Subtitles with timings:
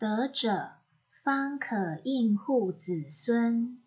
[0.00, 0.76] 得者
[1.22, 3.82] 方可应护子孙。